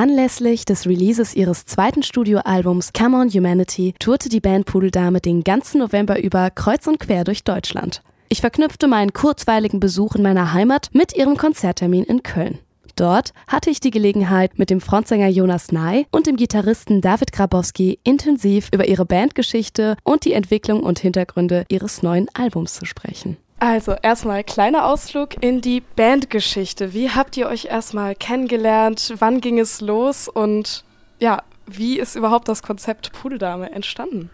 [0.00, 5.78] Anlässlich des Releases ihres zweiten Studioalbums Come On Humanity tourte die Band Pudeldame den ganzen
[5.78, 8.02] November über kreuz und quer durch Deutschland.
[8.30, 12.60] Ich verknüpfte meinen kurzweiligen Besuch in meiner Heimat mit ihrem Konzerttermin in Köln.
[12.96, 17.98] Dort hatte ich die Gelegenheit, mit dem Frontsänger Jonas Ney und dem Gitarristen David Grabowski
[18.02, 23.36] intensiv über ihre Bandgeschichte und die Entwicklung und Hintergründe ihres neuen Albums zu sprechen.
[23.60, 26.92] Also erstmal kleiner Ausflug in die Bandgeschichte.
[26.92, 29.14] Wie habt ihr euch erstmal kennengelernt?
[29.18, 30.28] Wann ging es los?
[30.28, 30.84] Und
[31.18, 34.30] ja, wie ist überhaupt das Konzept Pudeldame entstanden?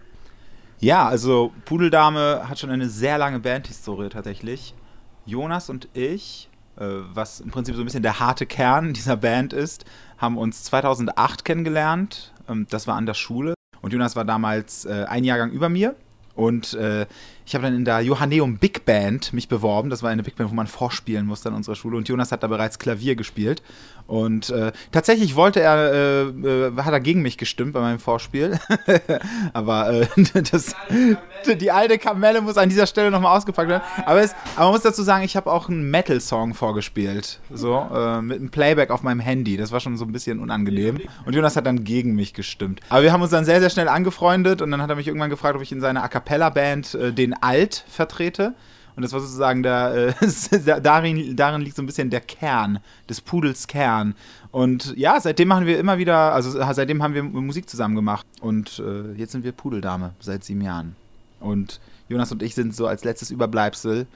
[0.78, 4.74] Ja, also Pudeldame hat schon eine sehr lange Bandhistorie tatsächlich.
[5.26, 6.84] Jonas und ich äh,
[7.14, 9.84] was im Prinzip so ein bisschen der harte Kern dieser Band ist,
[10.18, 12.32] haben uns 2008 kennengelernt.
[12.48, 13.54] Ähm, das war an der Schule.
[13.80, 15.96] Und Jonas war damals äh, ein Jahrgang über mir.
[16.34, 17.06] Und äh,
[17.46, 19.88] ich habe dann in der Johanneum Big Band mich beworben.
[19.88, 21.96] Das war eine Big Band, wo man vorspielen musste an unserer Schule.
[21.96, 23.62] Und Jonas hat da bereits Klavier gespielt.
[24.08, 28.58] Und äh, tatsächlich wollte er, äh, äh, hat er gegen mich gestimmt bei meinem Vorspiel.
[29.52, 30.06] aber äh,
[30.50, 30.74] das,
[31.60, 33.82] die alte Kamelle muss an dieser Stelle nochmal ausgepackt werden.
[34.04, 37.40] Aber, es, aber man muss dazu sagen, ich habe auch einen Metal-Song vorgespielt.
[37.52, 39.56] So, äh, mit einem Playback auf meinem Handy.
[39.56, 40.98] Das war schon so ein bisschen unangenehm.
[41.24, 42.80] Und Jonas hat dann gegen mich gestimmt.
[42.88, 45.30] Aber wir haben uns dann sehr, sehr schnell angefreundet und dann hat er mich irgendwann
[45.30, 48.54] gefragt, ob ich in seiner A Cappella-Band äh, den Alt vertrete.
[48.94, 52.78] Und das war sozusagen der, äh, darin, darin liegt so ein bisschen der Kern,
[53.08, 54.14] des Pudels Kern.
[54.50, 58.26] Und ja, seitdem machen wir immer wieder, also seitdem haben wir Musik zusammen gemacht.
[58.40, 60.96] Und äh, jetzt sind wir Pudeldame seit sieben Jahren.
[61.40, 64.06] Und Jonas und ich sind so als letztes Überbleibsel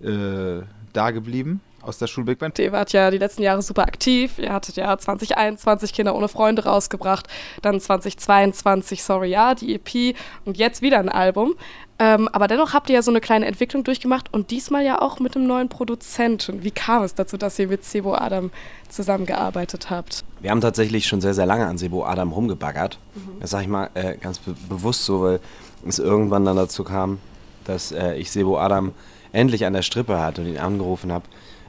[0.00, 0.62] äh,
[0.92, 2.58] da geblieben aus der Schulbig Band.
[2.58, 4.38] Ihr wart ja die letzten Jahre super aktiv.
[4.38, 7.28] Ihr hattet ja 2021 Kinder ohne Freunde rausgebracht,
[7.62, 11.54] dann 2022 Sorry Ja, die EP und jetzt wieder ein Album.
[12.00, 15.18] Ähm, aber dennoch habt ihr ja so eine kleine Entwicklung durchgemacht und diesmal ja auch
[15.18, 16.62] mit einem neuen Produzenten.
[16.62, 18.50] Wie kam es dazu, dass ihr mit Sebo Adam
[18.88, 20.24] zusammengearbeitet habt?
[20.40, 22.98] Wir haben tatsächlich schon sehr, sehr lange an Sebo Adam rumgebaggert.
[23.14, 23.40] Mhm.
[23.40, 25.40] Das sage ich mal äh, ganz be bewusst so, weil
[25.86, 27.18] es irgendwann dann dazu kam,
[27.64, 28.92] dass äh, ich Sebo Adam
[29.32, 31.24] endlich an der Strippe hatte und ihn angerufen habe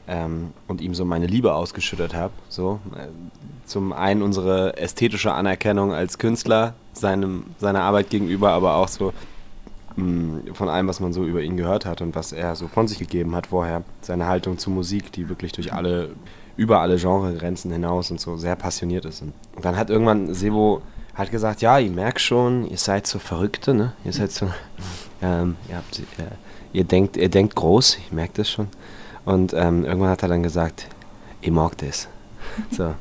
[0.09, 2.33] ähm, und ihm so meine Liebe ausgeschüttet habe.
[2.49, 3.07] So, äh,
[3.65, 9.13] zum einen unsere ästhetische Anerkennung als Künstler seinem, seiner Arbeit gegenüber, aber auch so
[10.53, 12.99] von allem, was man so über ihn gehört hat und was er so von sich
[12.99, 13.83] gegeben hat vorher.
[14.01, 16.11] Seine Haltung zur Musik, die wirklich durch alle,
[16.55, 19.21] über alle Genregrenzen hinaus und so sehr passioniert ist.
[19.21, 20.81] Und dann hat irgendwann Sebo
[21.15, 23.91] hat gesagt, ja, ich merke schon, ihr seid so Verrückte, ne?
[24.05, 24.49] Ihr seid so,
[25.21, 26.03] ähm, ihr, habt, äh,
[26.71, 28.67] ihr, denkt, ihr denkt groß, ich merke das schon.
[29.25, 30.87] Und ähm, irgendwann hat er dann gesagt,
[31.41, 32.07] ich mag das.
[32.71, 32.93] So.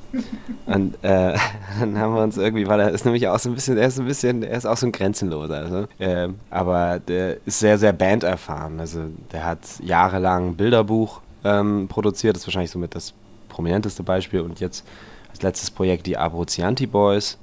[0.67, 1.37] Und äh,
[1.81, 3.99] dann haben wir uns irgendwie, weil er ist nämlich auch so ein bisschen, er ist
[3.99, 5.57] ein bisschen, er ist auch so ein Grenzenloser.
[5.57, 8.81] Also, äh, aber der ist sehr, sehr banderfahren.
[8.81, 13.15] Also der hat jahrelang ein Bilderbuch ähm, produziert, das ist wahrscheinlich somit das
[13.49, 14.41] prominenteste Beispiel.
[14.41, 14.85] Und jetzt
[15.31, 17.39] als letztes Projekt die Abruzianti Boys.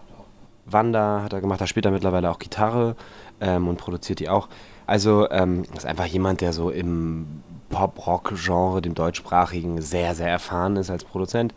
[0.65, 2.95] Wanda hat er gemacht, da spielt er mittlerweile auch Gitarre
[3.39, 4.47] ähm, und produziert die auch.
[4.87, 7.43] Also ähm, ist einfach jemand, der so im
[7.75, 11.53] Pop-Rock-Genre, dem deutschsprachigen, sehr, sehr erfahren ist als Produzent.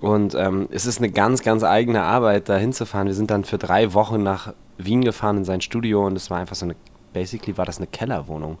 [0.00, 3.06] Und ähm, es ist eine ganz, ganz eigene Arbeit, da hinzufahren.
[3.06, 6.38] Wir sind dann für drei Wochen nach Wien gefahren in sein Studio und es war
[6.38, 6.74] einfach so eine,
[7.12, 8.58] basically war das eine Kellerwohnung.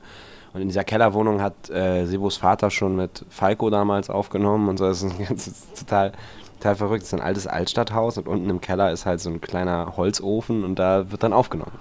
[0.52, 4.86] Und in dieser Kellerwohnung hat äh, Sebos Vater schon mit Falco damals aufgenommen und so.
[4.86, 6.12] Das ist, das ist total,
[6.58, 7.02] total verrückt.
[7.02, 10.62] Es ist ein altes Altstadthaus und unten im Keller ist halt so ein kleiner Holzofen
[10.62, 11.78] und da wird dann aufgenommen.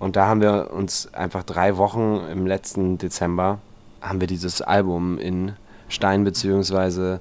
[0.00, 3.58] Und da haben wir uns einfach drei Wochen im letzten Dezember
[4.00, 5.52] haben wir dieses Album in
[5.88, 7.20] Stein beziehungsweise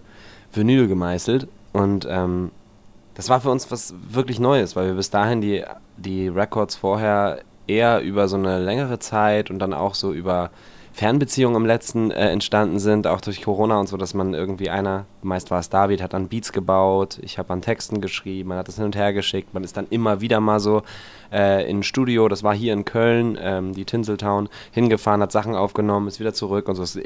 [0.54, 1.48] Vinyl gemeißelt.
[1.74, 2.52] Und ähm,
[3.16, 5.64] das war für uns was wirklich Neues, weil wir bis dahin die,
[5.98, 10.52] die Records vorher eher über so eine längere Zeit und dann auch so über
[11.00, 15.06] Fernbeziehungen im letzten äh, entstanden sind, auch durch Corona und so, dass man irgendwie einer,
[15.22, 18.68] meist war es David, hat an Beats gebaut, ich habe an Texten geschrieben, man hat
[18.68, 20.82] das hin und her geschickt, man ist dann immer wieder mal so
[21.32, 25.56] äh, in ein Studio, das war hier in Köln, ähm, die Tinseltown, hingefahren, hat Sachen
[25.56, 26.84] aufgenommen, ist wieder zurück und so.
[26.84, 27.00] Es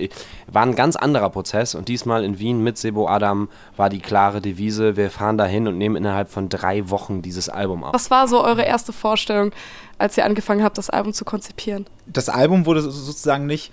[0.47, 4.41] war ein ganz anderer Prozess und diesmal in Wien mit Sebo Adam war die klare
[4.41, 7.93] Devise, wir fahren dahin und nehmen innerhalb von drei Wochen dieses Album auf.
[7.93, 9.51] Was war so eure erste Vorstellung,
[9.99, 11.85] als ihr angefangen habt, das Album zu konzipieren?
[12.05, 13.71] Das Album wurde sozusagen nicht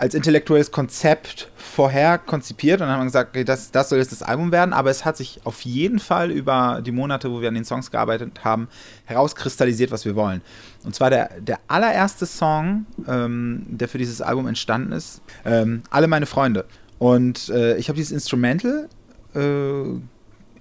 [0.00, 4.12] als intellektuelles Konzept vorher konzipiert und dann haben wir gesagt, okay, das, das soll jetzt
[4.12, 7.48] das Album werden, aber es hat sich auf jeden Fall über die Monate, wo wir
[7.48, 8.68] an den Songs gearbeitet haben,
[9.04, 10.40] herauskristallisiert, was wir wollen.
[10.84, 16.06] Und zwar der, der allererste Song, ähm, der für dieses Album entstanden ist, ähm, Alle
[16.06, 16.64] meine Freunde.
[16.98, 18.88] Und äh, ich habe dieses Instrumental
[19.34, 19.40] äh,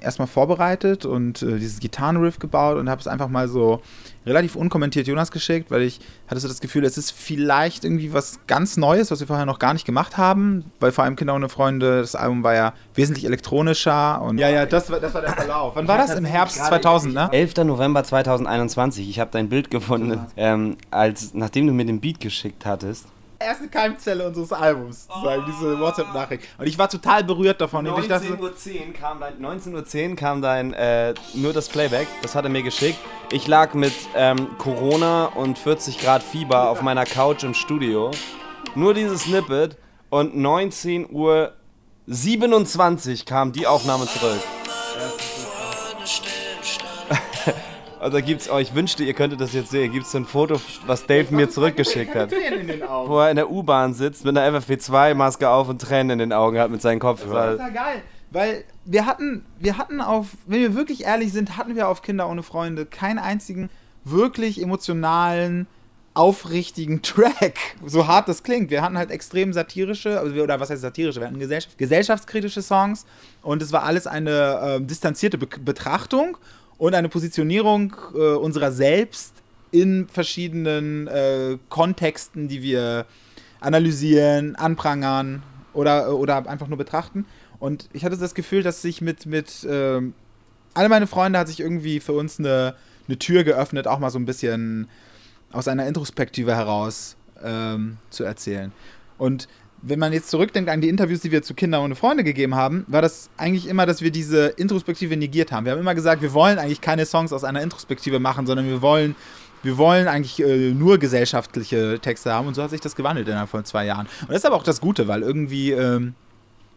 [0.02, 3.82] erstmal vorbereitet und äh, dieses Gitarrenriff gebaut und habe es einfach mal so
[4.26, 8.40] relativ unkommentiert Jonas geschickt, weil ich hatte so das Gefühl, es ist vielleicht irgendwie was
[8.48, 11.50] ganz Neues, was wir vorher noch gar nicht gemacht haben, weil vor allem Kinder ohne
[11.50, 15.34] Freunde, das Album war ja wesentlich elektronischer und ja, ja, das war, das war der
[15.34, 15.76] Verlauf.
[15.76, 16.16] Wann war das?
[16.16, 17.30] Im Herbst 2000, ne?
[17.32, 17.58] 11.
[17.66, 19.10] November 2021.
[19.10, 23.08] Ich habe dein Bild gefunden, ähm, als nachdem du mir den Beat geschickt hattest
[23.40, 25.46] erste Keimzelle unseres Albums, sozusagen, oh.
[25.48, 26.44] diese WhatsApp-Nachricht.
[26.58, 27.88] Und ich war total berührt davon.
[27.88, 28.54] 19.10 Uhr
[28.94, 33.00] kam dein, 19 kam dein äh, nur das Playback, das hat er mir geschickt.
[33.32, 38.12] Ich lag mit ähm, Corona und 40 Grad Fieber auf meiner Couch im Studio.
[38.76, 39.78] Nur dieses Snippet
[40.10, 41.54] und 19.27 Uhr
[43.26, 44.40] kam die Aufnahme zurück.
[48.00, 49.92] Also gibt's, oh, ich wünschte, ihr könntet das jetzt sehen.
[49.92, 52.32] Gibt es ein Foto, was Dave mir zurückgeschickt hat.
[52.32, 56.58] Wo er in der U-Bahn sitzt mit einer FFP2-Maske auf und Tränen in den Augen
[56.60, 57.58] hat mit seinen Kopfhörern.
[57.58, 58.02] Das ist ja geil.
[58.32, 62.30] Weil wir hatten, wir hatten auf, wenn wir wirklich ehrlich sind, hatten wir auf Kinder
[62.30, 63.70] ohne Freunde keinen einzigen
[64.06, 65.68] wirklich emotionalen,
[66.14, 67.58] aufrichtigen Track.
[67.86, 68.70] So hart das klingt.
[68.70, 71.20] Wir hatten halt extrem satirische, also oder was heißt satirische?
[71.20, 73.06] Wir hatten Gesellschaft, gesellschaftskritische Songs
[73.42, 76.38] und es war alles eine äh, distanzierte Be Betrachtung
[76.80, 79.34] und eine Positionierung äh, unserer selbst
[79.70, 83.06] in verschiedenen äh, Kontexten, die wir
[83.60, 85.44] analysieren, anprangern
[85.74, 87.26] oder, oder einfach nur betrachten.
[87.60, 90.02] Und ich hatte das Gefühl, dass sich mit, mit äh,
[90.74, 92.76] alle meine Freunde hat sich irgendwie für uns eine,
[93.08, 94.88] eine Tür geöffnet, auch mal so ein bisschen
[95.52, 98.72] aus einer Introspektive heraus ähm, zu erzählen.
[99.18, 99.50] Und
[99.82, 102.86] wenn man jetzt zurückdenkt an die Interviews, die wir zu Kinder ohne Freunde gegeben haben,
[102.88, 105.66] war das eigentlich immer, dass wir diese Introspektive negiert haben.
[105.66, 108.82] Wir haben immer gesagt, wir wollen eigentlich keine Songs aus einer Introspektive machen, sondern wir
[108.82, 109.16] wollen,
[109.64, 112.48] wir wollen eigentlich äh, nur gesellschaftliche Texte haben.
[112.48, 114.08] Und so hat sich das gewandelt innerhalb von zwei Jahren.
[114.22, 116.14] Und das ist aber auch das Gute, weil irgendwie ähm,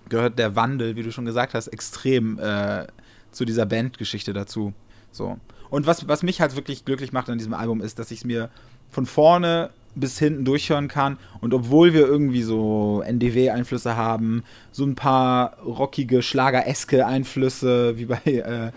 [0.08, 2.86] gehört der Wandel, wie du schon gesagt hast, extrem äh,
[3.32, 4.72] zu dieser Bandgeschichte dazu.
[5.10, 5.38] So.
[5.70, 8.24] Und was, was mich halt wirklich glücklich macht an diesem Album ist, dass ich es
[8.24, 8.50] mir
[8.90, 11.18] von vorne bis hinten durchhören kann.
[11.40, 18.20] Und obwohl wir irgendwie so NDW-Einflüsse haben, so ein paar rockige, schlagereske Einflüsse, wie bei
[18.24, 18.72] äh,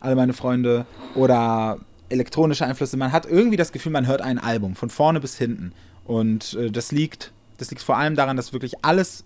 [0.00, 1.78] Alle meine Freunde, oder
[2.08, 5.72] elektronische Einflüsse, man hat irgendwie das Gefühl, man hört ein Album, von vorne bis hinten.
[6.04, 9.24] Und äh, das liegt, das liegt vor allem daran, dass wirklich alles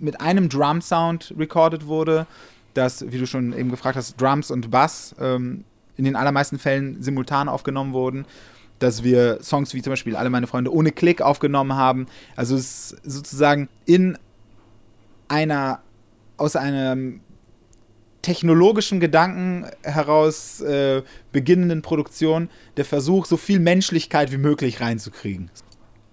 [0.00, 2.26] mit einem Drum-Sound recorded wurde,
[2.74, 5.64] dass, wie du schon eben gefragt hast, Drums und Bass ähm,
[5.96, 8.24] in den allermeisten Fällen simultan aufgenommen wurden
[8.82, 12.06] dass wir Songs wie zum Beispiel Alle meine Freunde ohne Klick aufgenommen haben.
[12.34, 14.18] Also es ist sozusagen in
[15.28, 15.80] einer,
[16.36, 17.20] aus einem
[18.22, 21.02] technologischen Gedanken heraus äh,
[21.32, 25.50] beginnenden Produktion der Versuch, so viel Menschlichkeit wie möglich reinzukriegen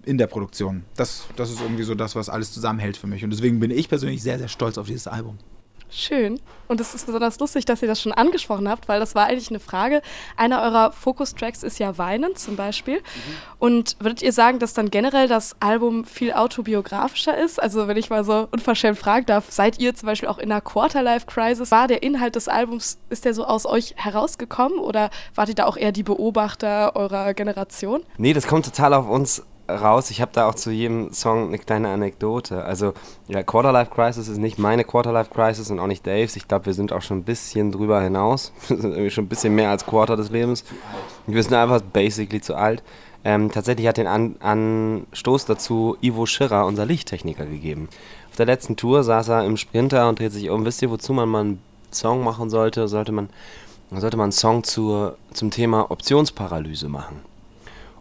[0.04, 0.84] in der Produktion.
[0.96, 3.22] Das, das ist irgendwie so das, was alles zusammenhält für mich.
[3.22, 5.38] Und deswegen bin ich persönlich sehr, sehr stolz auf dieses Album.
[5.90, 6.40] Schön.
[6.68, 9.50] Und es ist besonders lustig, dass ihr das schon angesprochen habt, weil das war eigentlich
[9.50, 10.02] eine Frage.
[10.36, 12.98] Einer eurer Fokus-Tracks ist ja Weinen zum Beispiel.
[12.98, 13.02] Mhm.
[13.58, 17.60] Und würdet ihr sagen, dass dann generell das Album viel autobiografischer ist?
[17.60, 20.60] Also wenn ich mal so unverschämt fragen darf, seid ihr zum Beispiel auch in einer
[20.60, 21.72] Quarterlife-Crisis?
[21.72, 25.66] War der Inhalt des Albums, ist der so aus euch herausgekommen oder wart ihr da
[25.66, 28.02] auch eher die Beobachter eurer Generation?
[28.16, 29.42] Nee, das kommt total auf uns
[29.76, 30.10] raus.
[30.10, 32.64] Ich habe da auch zu jedem Song eine kleine Anekdote.
[32.64, 32.94] Also,
[33.28, 36.36] ja, Quarterlife Crisis ist nicht meine Quarterlife Crisis und auch nicht Daves.
[36.36, 38.52] Ich glaube, wir sind auch schon ein bisschen drüber hinaus.
[38.68, 40.64] Wir sind irgendwie schon ein bisschen mehr als Quarter des Lebens.
[41.26, 42.82] Wir sind einfach basically zu alt.
[43.24, 47.88] Ähm, tatsächlich hat den An Anstoß dazu Ivo Schirrer, unser Lichttechniker, gegeben.
[48.30, 50.64] Auf der letzten Tour saß er im Sprinter und dreht sich um.
[50.64, 51.62] Wisst ihr, wozu man mal einen
[51.92, 52.88] Song machen sollte?
[52.88, 53.28] Sollte man,
[53.90, 57.29] sollte man einen Song zur, zum Thema Optionsparalyse machen.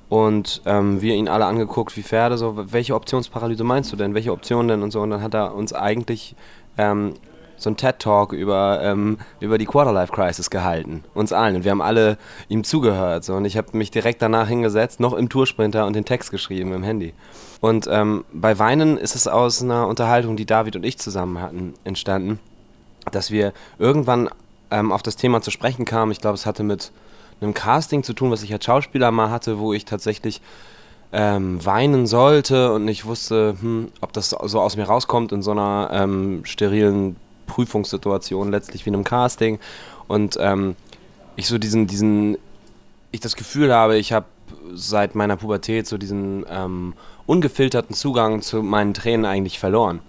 [0.09, 4.15] Und ähm, wir ihn alle angeguckt wie Pferde, so, welche Optionsparalyse meinst du denn?
[4.15, 4.81] Welche Option denn?
[4.81, 5.01] Und so.
[5.01, 6.35] Und dann hat er uns eigentlich
[6.77, 7.13] ähm,
[7.57, 11.03] so ein TED-Talk über, ähm, über die Quarterlife-Crisis gehalten.
[11.13, 11.57] Uns allen.
[11.57, 13.23] Und wir haben alle ihm zugehört.
[13.23, 13.35] So.
[13.35, 16.83] Und ich habe mich direkt danach hingesetzt, noch im Toursprinter und den Text geschrieben im
[16.83, 17.13] Handy.
[17.61, 21.73] Und ähm, bei Weinen ist es aus einer Unterhaltung, die David und ich zusammen hatten,
[21.83, 22.39] entstanden,
[23.11, 24.29] dass wir irgendwann
[24.71, 26.11] ähm, auf das Thema zu sprechen kamen.
[26.11, 26.91] Ich glaube, es hatte mit
[27.41, 30.41] einem Casting zu tun, was ich als Schauspieler mal hatte, wo ich tatsächlich
[31.11, 35.51] ähm, weinen sollte und ich wusste, hm, ob das so aus mir rauskommt in so
[35.51, 37.15] einer ähm, sterilen
[37.47, 39.59] Prüfungssituation, letztlich wie in einem Casting.
[40.07, 40.75] Und ähm,
[41.35, 42.37] ich so diesen, diesen,
[43.11, 44.25] ich das Gefühl habe, ich habe
[44.73, 46.93] seit meiner Pubertät so diesen ähm,
[47.25, 50.01] ungefilterten Zugang zu meinen Tränen eigentlich verloren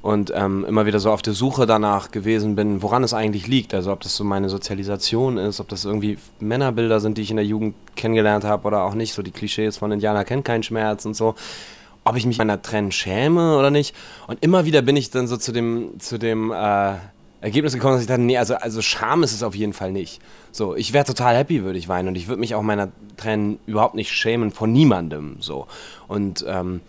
[0.00, 3.74] und ähm, immer wieder so auf der Suche danach gewesen bin, woran es eigentlich liegt.
[3.74, 7.36] Also ob das so meine Sozialisation ist, ob das irgendwie Männerbilder sind, die ich in
[7.36, 11.04] der Jugend kennengelernt habe oder auch nicht, so die Klischees von Indianer kennt keinen Schmerz
[11.04, 11.34] und so.
[12.04, 13.94] Ob ich mich meiner Tränen schäme oder nicht.
[14.28, 16.94] Und immer wieder bin ich dann so zu dem, zu dem, äh,
[17.40, 20.20] Ergebnis gekommen, dass ich dachte, nee, also, also Scham ist es auf jeden Fall nicht.
[20.50, 23.60] So, ich wäre total happy, würde ich weinen und ich würde mich auch meiner Tränen
[23.66, 25.36] überhaupt nicht schämen vor niemandem.
[25.38, 25.68] So.
[26.08, 26.80] Und ähm,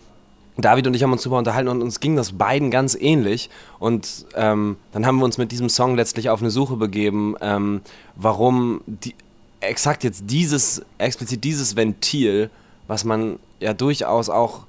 [0.62, 3.50] David und ich haben uns darüber unterhalten und uns ging das beiden ganz ähnlich.
[3.78, 7.80] Und ähm, dann haben wir uns mit diesem Song letztlich auf eine Suche begeben, ähm,
[8.16, 9.14] warum die,
[9.60, 12.50] exakt jetzt dieses, explizit dieses Ventil,
[12.86, 14.66] was man ja durchaus auch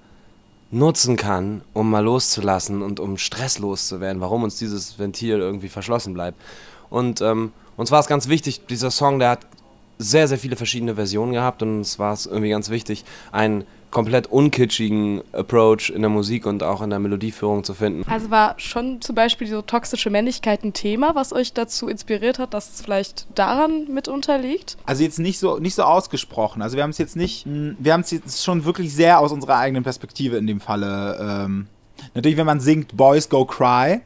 [0.70, 6.14] nutzen kann, um mal loszulassen und um Stress loszuwerden, warum uns dieses Ventil irgendwie verschlossen
[6.14, 6.40] bleibt.
[6.90, 9.48] Und ähm, uns war es ganz wichtig, dieser Song, der hat
[9.98, 14.28] sehr, sehr viele verschiedene Versionen gehabt und uns war es irgendwie ganz wichtig, einen komplett
[14.28, 18.10] unkitschigen Approach in der Musik und auch in der Melodieführung zu finden.
[18.10, 22.54] Also war schon zum Beispiel so toxische Männlichkeit ein Thema, was euch dazu inspiriert hat,
[22.54, 24.78] dass es vielleicht daran mit unterliegt?
[24.86, 26.62] Also jetzt nicht so, nicht so ausgesprochen.
[26.62, 29.58] Also wir haben es jetzt nicht, wir haben es jetzt schon wirklich sehr aus unserer
[29.58, 31.18] eigenen Perspektive in dem Falle.
[31.46, 31.68] Ähm,
[32.16, 34.02] natürlich, wenn man singt Boys Go Cry,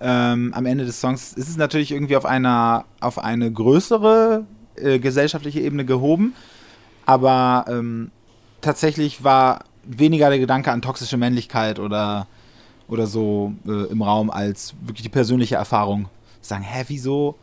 [0.00, 4.44] ähm, am Ende des Songs ist es natürlich irgendwie auf einer, auf eine größere
[4.76, 6.34] äh, gesellschaftliche Ebene gehoben.
[7.06, 8.10] Aber ähm,
[8.60, 12.26] tatsächlich war weniger der Gedanke an toxische Männlichkeit oder,
[12.88, 16.08] oder so äh, im Raum als wirklich die persönliche Erfahrung.
[16.40, 17.36] Sagen, hä, wieso,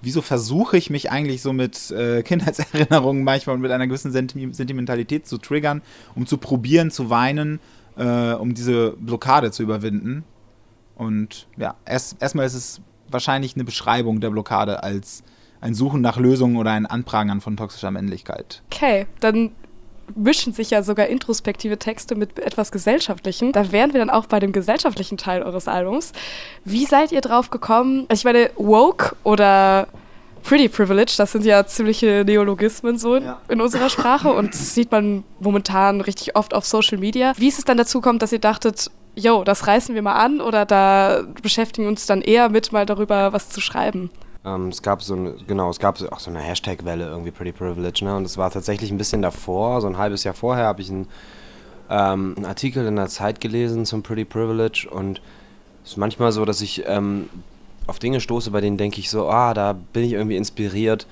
[0.00, 4.48] wieso versuche ich mich eigentlich so mit äh, Kindheitserinnerungen manchmal und mit einer gewissen Senti
[4.52, 5.82] Sentimentalität zu triggern,
[6.14, 7.60] um zu probieren, zu weinen,
[7.96, 10.24] äh, um diese Blockade zu überwinden.
[10.96, 15.22] Und ja, erst, erstmal ist es wahrscheinlich eine Beschreibung der Blockade als
[15.60, 18.62] ein Suchen nach Lösungen oder ein Anprangern von toxischer Männlichkeit.
[18.72, 19.52] Okay, dann
[20.14, 23.52] mischen sich ja sogar introspektive Texte mit etwas Gesellschaftlichem.
[23.52, 26.12] Da wären wir dann auch bei dem gesellschaftlichen Teil eures Albums.
[26.64, 28.06] Wie seid ihr drauf gekommen?
[28.08, 29.88] Also ich meine, woke oder
[30.42, 33.40] Pretty Privilege, das sind ja ziemliche Neologismen so ja.
[33.48, 37.32] in unserer Sprache und sieht man momentan richtig oft auf Social Media.
[37.36, 40.40] Wie ist es dann dazu gekommen, dass ihr dachtet, yo, das reißen wir mal an
[40.40, 44.10] oder da beschäftigen uns dann eher mit, mal darüber was zu schreiben?
[44.44, 48.04] Ähm, es gab so eine, genau, es gab auch so eine Hashtag-Welle irgendwie Pretty Privilege,
[48.04, 48.16] ne?
[48.16, 51.06] Und es war tatsächlich ein bisschen davor, so ein halbes Jahr vorher habe ich einen,
[51.88, 55.20] ähm, einen, Artikel in der Zeit gelesen zum Pretty Privilege und
[55.84, 57.28] es ist manchmal so, dass ich ähm,
[57.86, 61.06] auf Dinge stoße, bei denen denke ich so, ah, da bin ich irgendwie inspiriert,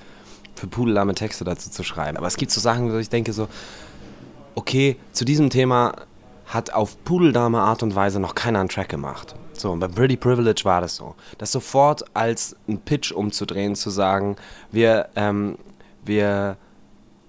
[0.55, 2.17] für pudellame Texte dazu zu schreiben.
[2.17, 3.47] Aber es gibt so Sachen, wo ich denke so,
[4.55, 5.93] okay, zu diesem Thema
[6.45, 9.35] hat auf pudeldame Art und Weise noch keiner einen Track gemacht.
[9.69, 11.15] Und bei Pretty Privilege war das so.
[11.37, 14.35] Das sofort als ein Pitch umzudrehen, zu sagen,
[14.71, 15.57] wir, ähm,
[16.03, 16.57] wir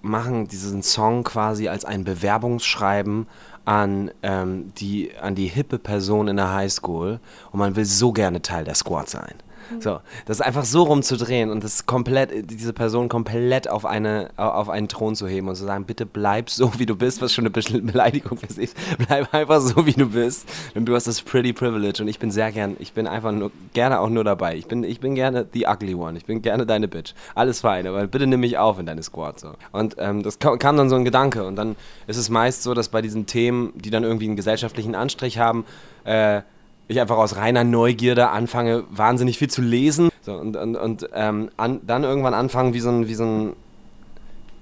[0.02, 3.26] machen diesen Song quasi als ein Bewerbungsschreiben
[3.64, 7.20] an, ähm, die, an die hippe Person in der Highschool
[7.52, 9.34] und man will so gerne Teil der Squad sein.
[9.80, 14.88] So, das einfach so rumzudrehen und das komplett, diese Person komplett auf, eine, auf einen
[14.88, 17.82] Thron zu heben und zu sagen, bitte bleib so, wie du bist, was schon eine
[17.82, 20.48] Beleidigung für sich Bleib einfach so, wie du bist.
[20.74, 23.50] Denn du hast das Pretty Privilege und ich bin sehr gern, ich bin einfach nur,
[23.72, 24.56] gerne auch nur dabei.
[24.56, 26.16] Ich bin, ich bin gerne the ugly one.
[26.16, 27.14] Ich bin gerne deine Bitch.
[27.34, 29.40] Alles fein, aber bitte nimm mich auf in deine Squad.
[29.40, 29.54] So.
[29.72, 31.76] Und ähm, das kam, kam dann so ein Gedanke und dann
[32.06, 35.64] ist es meist so, dass bei diesen Themen, die dann irgendwie einen gesellschaftlichen Anstrich haben,
[36.04, 36.42] äh,
[36.88, 41.50] ich einfach aus reiner Neugierde anfange, wahnsinnig viel zu lesen so, und, und, und ähm,
[41.56, 43.52] an, dann irgendwann anfangen, wie so ein, wie so ein,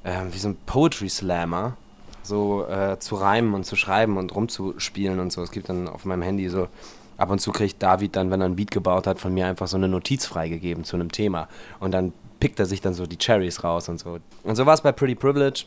[0.04, 1.76] äh, wie so ein Poetry Slammer
[2.22, 5.42] so äh, zu reimen und zu schreiben und rumzuspielen und so.
[5.42, 6.68] Es gibt dann auf meinem Handy so,
[7.16, 9.68] ab und zu kriegt David dann, wenn er ein Beat gebaut hat, von mir einfach
[9.68, 11.48] so eine Notiz freigegeben zu einem Thema.
[11.78, 14.18] Und dann pickt er sich dann so die Cherries raus und so.
[14.42, 15.64] Und so war es bei Pretty Privilege.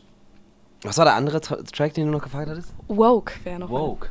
[0.84, 2.74] Was war der andere Track, den du noch gefragt hattest?
[2.88, 3.70] Woke wäre noch.
[3.70, 4.10] Woke.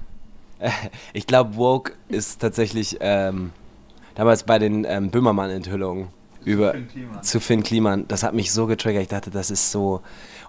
[1.12, 3.50] Ich glaube, Woke ist tatsächlich ähm,
[4.14, 6.08] damals bei den ähm, Böhmermann-Enthüllungen
[6.44, 8.06] über Finn zu Finn Kliman.
[8.08, 9.02] Das hat mich so getriggert.
[9.02, 10.00] Ich dachte, das ist so.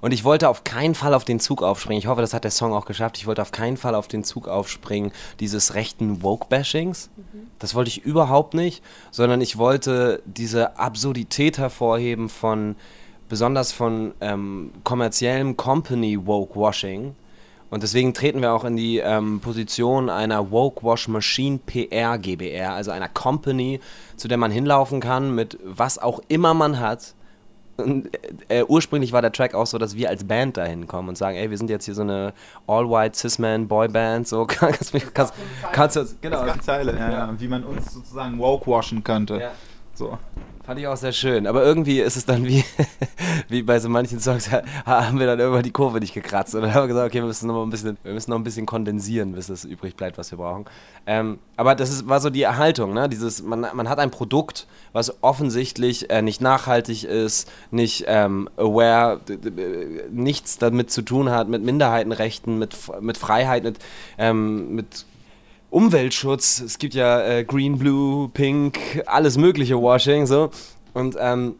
[0.01, 1.99] Und ich wollte auf keinen Fall auf den Zug aufspringen.
[1.99, 3.17] Ich hoffe, das hat der Song auch geschafft.
[3.17, 7.09] Ich wollte auf keinen Fall auf den Zug aufspringen dieses rechten Woke-Bashings.
[7.15, 7.47] Mhm.
[7.59, 12.75] Das wollte ich überhaupt nicht, sondern ich wollte diese Absurdität hervorheben von
[13.29, 17.15] besonders von ähm, kommerziellem Company Woke-Washing
[17.73, 22.73] und deswegen treten wir auch in die ähm, Position einer Woke Wash Machine PR GBR,
[22.73, 23.79] also einer Company,
[24.15, 27.15] zu der man hinlaufen kann mit was auch immer man hat.
[27.77, 28.11] Und,
[28.49, 31.35] äh, ursprünglich war der Track auch so, dass wir als Band da hinkommen und sagen,
[31.35, 32.33] ey, wir sind jetzt hier so eine
[32.67, 35.33] All-White Cis-Man Boy-Band, so kannst, kannst, kannst,
[35.71, 36.45] kannst du genau.
[36.45, 37.33] Das Zeile, ja, ja.
[37.39, 39.39] wie man uns sozusagen woke washen könnte.
[39.39, 39.51] Ja.
[39.95, 40.19] So.
[40.65, 41.45] Fand ich auch sehr schön.
[41.45, 42.63] Aber irgendwie ist es dann wie,
[43.49, 44.49] wie bei so manchen Songs,
[44.85, 46.55] haben wir dann irgendwann die Kurve nicht gekratzt.
[46.55, 48.45] Und dann haben wir gesagt, okay, wir müssen noch ein bisschen, wir müssen noch ein
[48.45, 50.63] bisschen kondensieren, bis es übrig bleibt, was wir brauchen.
[51.05, 53.09] Ähm, aber das ist, war so die Erhaltung, ne?
[53.09, 59.19] Dieses, man, man hat ein Produkt, was offensichtlich äh, nicht nachhaltig ist, nicht ähm, aware,
[60.11, 63.79] nichts damit zu tun hat mit Minderheitenrechten, mit, mit Freiheit, mit,
[64.17, 65.05] ähm, mit
[65.73, 66.61] Umweltschutz.
[66.61, 68.77] Es gibt ja äh, Green, Blue, Pink,
[69.07, 70.51] alles mögliche Washing so.
[70.93, 71.55] Und ähm,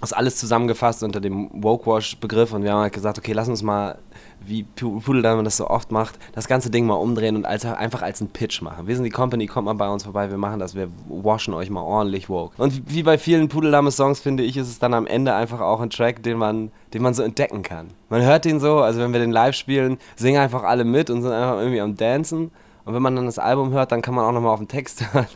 [0.00, 3.62] das ist alles zusammengefasst unter dem Woke-Wash-Begriff und wir haben halt gesagt, okay, lass uns
[3.62, 3.98] mal,
[4.44, 8.20] wie Pudeldame das so oft macht, das ganze Ding mal umdrehen und als, einfach als
[8.20, 8.88] einen Pitch machen.
[8.88, 11.70] Wir sind die Company, kommt mal bei uns vorbei, wir machen das, wir washen euch
[11.70, 12.60] mal ordentlich woke.
[12.60, 15.90] Und wie bei vielen Pudeldame-Songs, finde ich, ist es dann am Ende einfach auch ein
[15.90, 17.86] Track, den man, den man so entdecken kann.
[18.08, 21.22] Man hört den so, also wenn wir den live spielen, singen einfach alle mit und
[21.22, 22.50] sind einfach irgendwie am Dancen
[22.84, 25.04] und wenn man dann das Album hört, dann kann man auch nochmal auf den Text
[25.12, 25.26] hören.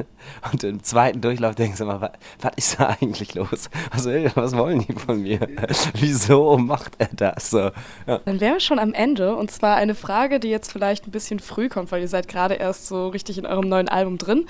[0.53, 2.11] Und im zweiten Durchlauf denkst du immer, was,
[2.41, 3.71] was ist da eigentlich los?
[3.93, 5.41] Was, will, was wollen die von mir?
[5.95, 7.51] Wieso macht er das?
[7.51, 7.71] So,
[8.07, 8.19] ja.
[8.25, 9.37] Dann wären wir schon am Ende.
[9.37, 12.55] Und zwar eine Frage, die jetzt vielleicht ein bisschen früh kommt, weil ihr seid gerade
[12.55, 14.47] erst so richtig in eurem neuen Album drin.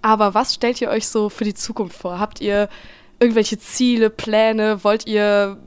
[0.00, 2.18] Aber was stellt ihr euch so für die Zukunft vor?
[2.18, 2.68] Habt ihr
[3.20, 4.84] irgendwelche Ziele, Pläne?
[4.84, 5.58] Wollt ihr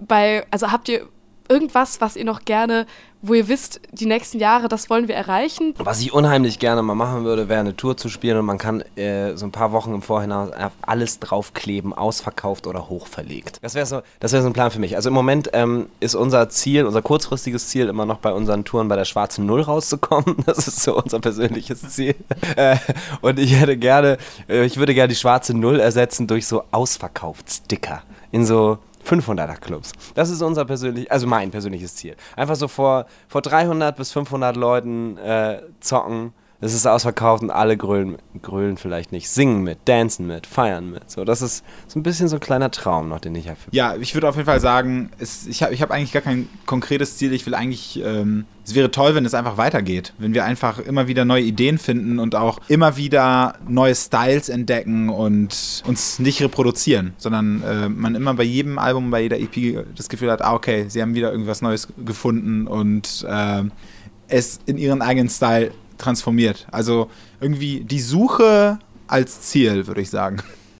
[0.00, 1.08] bei, also habt ihr
[1.52, 2.86] irgendwas, was ihr noch gerne,
[3.20, 5.74] wo ihr wisst, die nächsten Jahre, das wollen wir erreichen?
[5.78, 8.80] Was ich unheimlich gerne mal machen würde, wäre eine Tour zu spielen und man kann
[8.96, 13.58] äh, so ein paar Wochen im Vorhinein alles draufkleben, ausverkauft oder hochverlegt.
[13.62, 14.96] Das wäre so, wär so ein Plan für mich.
[14.96, 18.88] Also im Moment ähm, ist unser Ziel, unser kurzfristiges Ziel immer noch bei unseren Touren
[18.88, 20.36] bei der Schwarzen Null rauszukommen.
[20.46, 22.14] Das ist so unser persönliches Ziel.
[22.56, 22.76] äh,
[23.20, 24.18] und ich hätte gerne,
[24.48, 28.02] äh, ich würde gerne die Schwarze Null ersetzen durch so Ausverkaufssticker.
[28.32, 29.92] In so 500er Clubs.
[30.14, 32.16] Das ist unser persönlich, also mein persönliches Ziel.
[32.36, 36.32] Einfach so vor, vor 300 bis 500 Leuten äh, zocken
[36.62, 41.10] es ist ausverkauft und alle grölen, grölen vielleicht nicht, singen mit, dancen mit, feiern mit.
[41.10, 43.58] So, das ist so ein bisschen so ein kleiner Traum noch, den ich habe.
[43.72, 46.48] Ja, ich würde auf jeden Fall sagen, es, ich habe ich hab eigentlich gar kein
[46.64, 47.32] konkretes Ziel.
[47.32, 50.14] Ich will eigentlich, ähm, es wäre toll, wenn es einfach weitergeht.
[50.18, 55.08] Wenn wir einfach immer wieder neue Ideen finden und auch immer wieder neue Styles entdecken
[55.08, 60.08] und uns nicht reproduzieren, sondern äh, man immer bei jedem Album, bei jeder EP das
[60.08, 63.64] Gefühl hat, ah, okay, sie haben wieder irgendwas Neues gefunden und äh,
[64.28, 66.66] es in ihren eigenen Style transformiert.
[66.70, 70.42] Also irgendwie die Suche als Ziel, würde ich sagen.